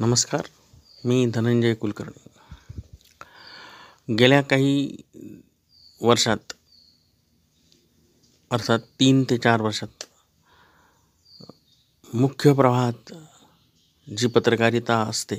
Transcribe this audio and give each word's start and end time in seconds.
नमस्कार 0.00 0.42
मी 1.04 1.26
धनंजय 1.26 1.74
कुलकर्णी. 1.74 2.30
गेल्या 4.14 4.40
काही 4.42 4.96
वर्षात 6.00 6.52
अर्थात 8.50 8.78
तीन 9.00 9.22
ते 9.30 9.36
चार 9.36 9.60
वर्षात 9.60 10.04
मुख्य 12.14 12.52
प्रवाहात 12.52 13.12
जी 14.08 14.26
पत्रकारिता 14.26 14.96
असते 14.98 15.36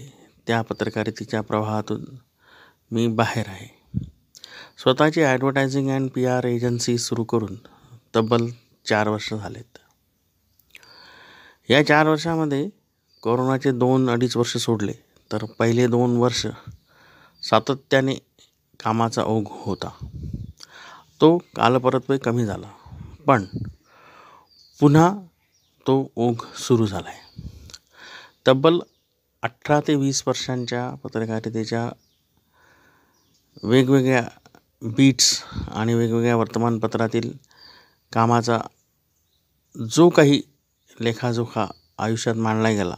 त्या 0.47 0.61
पत्रकारितेच्या 0.61 1.41
प्रवाहातून 1.41 2.05
मी 2.91 3.07
बाहेर 3.07 3.47
आहे. 3.47 3.67
स्वतःची 4.77 5.21
advertising 5.21 5.89
and 5.89 6.09
P 6.09 6.25
R 6.25 6.45
agency 6.45 6.97
सुरू 6.97 7.23
करून 7.23 7.55
तब्बल 8.15 8.47
चार 8.85 9.07
वर्ष 9.07 9.33
झालेत. 9.33 9.77
या 11.69 11.85
चार 11.87 12.07
वर्षामध्ये 12.07 12.69
कोरोनाचे 13.25 13.71
दोन 13.71 14.09
अडीच 14.09 14.35
वर्ष 14.37 14.57
सोडले 14.57 14.93
तर 15.31 15.43
पहिले 15.59 15.85
दोन 15.87 16.15
वर्ष 16.17 16.45
सातत्याने 17.43 18.13
कामाचा 18.79 19.23
ओघ 19.23 19.43
होता. 19.49 19.89
तो 21.21 21.37
कालपरत्वे 21.37 22.17
कमी 22.17 22.45
झाला 22.45 22.67
पण 23.25 23.45
पुन्हा 24.79 25.09
तो 25.85 25.95
ओघ 26.15 26.35
सुरू 26.57 26.85
झाला 26.85 27.09
आहे 27.09 27.49
तब्बल 28.47 28.79
अठरा 29.43 29.79
ते 29.87 29.95
वीस 29.95 30.23
वर्षांच्या 30.27 30.89
पत्रकारितेच्या 31.03 31.89
वेगवेगळ्या 33.63 34.23
बीट्स 34.81 35.31
आणि 35.67 35.93
वेगवेगळ्या 35.93 36.35
वर्तमानपत्रातील 36.35 37.31
कामाचा 38.13 38.59
जो 39.75 40.09
काही 40.09 40.41
लेखाजोखा 40.99 41.65
आयुष्यात 41.97 42.35
मांडला 42.35 42.69
गेला 42.69 42.95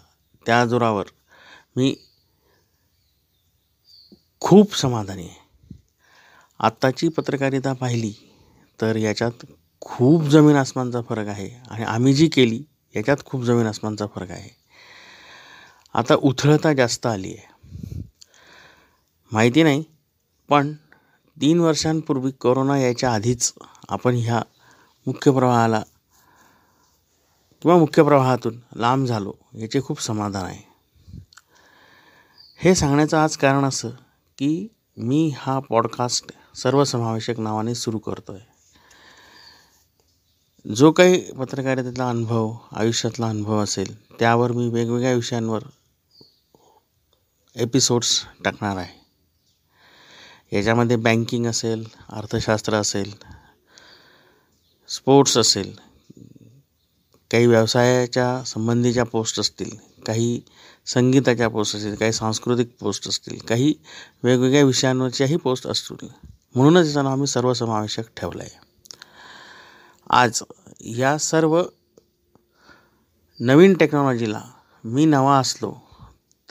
त्या 0.48 0.66
जोरावर 0.66 1.06
मी 1.76 1.96
खूप 4.42 4.76
समाधानी 4.76 5.24
आहे. 5.24 5.46
आत्ताची 6.60 7.08
पत्रकारिता 7.08 7.74
पाहिली 7.74 8.14
तर 8.82 8.96
याच्यात 8.96 9.46
खूप 9.82 10.24
जमीन 10.24 10.56
आसमानचा 10.56 11.02
फरक 11.02 11.28
आहे 11.28 11.50
आणि 11.70 11.84
आम्ही 11.84 12.14
जी 12.14 12.28
केली 12.28 12.64
याच्यात 12.96 13.18
खूप 13.26 13.44
जमीन 13.44 13.68
आसमानचा 13.68 14.06
फरक 14.16 14.32
आहे. 14.32 14.50
आता 15.94 16.16
उथळता 16.16 16.74
जास्त 16.74 17.06
आली 17.06 17.34
आहे. 17.34 18.02
माहिती 19.32 19.64
नाही 19.64 19.84
पण 20.50 20.74
तीन 21.38 21.60
वर्षांपूर्वी 21.60 22.32
कोरोना 22.32 22.78
यायच्या 22.78 23.14
आधीच 23.14 23.54
आपण 23.90 24.16
ह्या 24.16 24.42
मुख्य 25.08 25.32
प्रवाहाला 25.32 25.84
किंवा 27.62 27.78
मुख्य 27.78 28.04
प्रवाहातून 28.04 28.60
लांब 28.76 29.08
झालो 29.08 29.34
याचे 29.54 29.82
खूप 29.82 30.02
समाधान 30.02 30.46
आहे. 30.46 30.62
हे 32.58 32.76
सांगण्याचं 32.76 33.18
आज 33.18 33.38
कारण 33.38 33.66
असं 33.66 33.90
की 34.38 34.68
मी 34.98 35.34
हा 35.38 35.60
पॉडकास्ट 35.60 36.32
सर्वसमावेशक 36.56 37.40
नावाने 37.40 37.76
सुरू 37.76 37.98
करतो 37.98 38.34
आहे 38.34 38.58
जो 40.76 40.92
काही 40.92 41.32
पत्रकारितेतला 41.32 42.10
अनुभव 42.10 42.56
आयुष्यातला 42.72 43.30
अनुभव 43.30 43.64
असेल 43.64 44.20
त्यावर 44.20 44.52
मी 44.52 44.70
वेगवेगळ्या 44.70 45.14
विषयांवर 45.14 45.62
एपिसोड्स 47.56 48.24
टाकणार 48.46 48.78
आहे. 48.78 48.98
याच्यामध्ये 50.58 50.96
बँकिंग 50.96 51.46
असेल 51.46 51.88
अर्थशास्त्र 52.10 52.74
असेल 52.74 53.14
स्पोर्ट्स 54.88 55.38
असेल 55.38 55.87
काही 57.32 57.48
व्यवसायाच्या 57.48 58.44
संबंधीच्या 58.44 59.04
पोस्ट 59.04 59.40
असतील 59.40 59.70
काही 60.06 60.42
संगीताच्या 60.86 61.48
पोस्ट 61.48 61.76
असतील 61.76 61.96
काही 61.96 62.14
सांस्कृतिक 62.14 62.70
पोस्ट 62.80 63.08
असतील 63.08 63.38
काही 63.40 63.74
वेगवेगळ्या 64.24 64.64
विषयांवरच्याही 64.64 65.36
पोस्ट 65.36 65.68
असतील. 65.68 66.08
म्हणूनच 66.56 66.88
याचं 66.88 67.04
नाव 67.04 67.12
आम्ही 67.12 67.28
सर्वसमावेशक 67.28 68.04
ठेवलं 68.18 68.44
आहे 68.44 68.60
आज 70.10 70.44
या 70.98 71.18
सर्व 71.18 71.64
नवीन 73.40 73.74
टेक्नॉलॉजीला 73.74 74.42
मी 74.84 75.06
नवा 75.06 75.40
असलो 75.40 75.74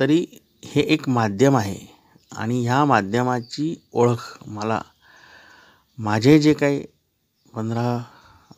तरी 0.01 0.27
हे 0.65 0.81
एक 0.81 1.09
माध्यम 1.09 1.57
आहे 1.57 1.97
आणि 2.37 2.63
ह्या 2.65 2.85
माध्यमाची 2.85 3.75
ओळख 3.93 4.39
मला 4.47 4.83
माझे 5.99 6.39
जे 6.39 6.55
काही 6.55 6.85
पंधरा 7.55 8.03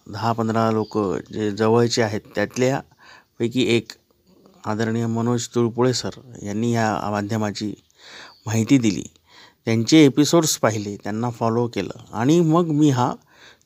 दहा 0.08 0.32
पंधरा 0.32 0.70
लोक 0.70 0.98
जे 1.32 1.50
जवळचे 1.50 2.02
आहेत 2.02 2.20
त्यातल्यापैकी 2.34 3.62
एक 3.76 3.92
आदरणीय 4.66 5.06
मनोज 5.06 5.46
तुळपुळे 5.54 5.92
सर 5.94 6.19
यांनी 6.42 6.72
ह्या 6.72 7.10
माध्यमाची 7.10 7.72
माहिती 8.46 8.78
दिली. 8.78 9.02
त्यांचे 9.66 10.04
एपिसोड्स 10.04 10.56
पाहिले 10.58 10.96
त्यांना 10.96 11.30
फॉलो 11.30 11.66
केलं 11.66 12.04
आणि 12.12 12.41
मग 12.41 12.70
मी 12.70 12.91
हा 12.91 13.12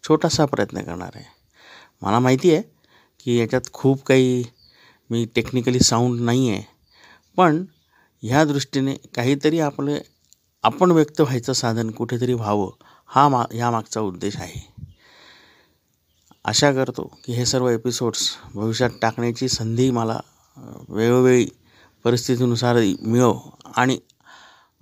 छोटासा 0.05 0.45
प्रयत्न 0.47 0.81
करणार 0.83 1.11
आहे. 1.15 1.25
मला 2.03 2.19
माहिती 2.19 2.55
आहे 2.55 2.63
की 3.21 3.39
याच्यात 3.39 3.73
खूप 3.73 4.03
काही 4.05 4.43
मी 5.11 5.25
टेक्निकली 5.35 5.81
साऊंड 5.81 6.21
नाही 6.21 6.49
आहे 6.51 6.63
पण 7.39 7.65
ह्या 8.23 8.45
दृष्टीने 8.45 8.95
काहीतरी 9.15 9.61
आपले 9.61 9.99
आपण 10.65 10.91
व्यक्त 10.91 11.21
व्हायचं 11.21 11.53
साधन 11.53 11.91
कुठेतरी 11.91 12.35
व्हावं 12.35 12.71
हा 13.11 13.29
मा 13.29 13.45
ह्या 13.53 13.71
मागचा 13.71 14.01
उद्देश 14.01 14.37
आहे. 14.37 14.72
आशा 16.45 16.73
करतो 16.73 17.19
की 17.25 17.33
हे 17.33 17.47
सर्व 17.47 17.69
एपिसोड्स 17.69 18.37
भविष्यात 18.55 18.91
टाकण्याची 19.03 19.49
संधी 19.49 19.91
मला 19.91 20.21
वेळोवेळी 20.89 21.47
परिस्थितीनुसार 22.05 22.77
मिळो. 23.03 23.59
आणि 23.77 23.99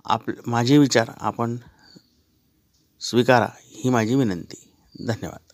आप 0.05 0.21
माझे 0.47 0.77
विचार 0.77 1.09
आपण 1.17 1.57
स्वीकारा 2.99 3.47
ही 3.59 3.89
माझी 3.89 4.15
विनंती. 4.15 4.73
धन्यवाद. 5.07 5.50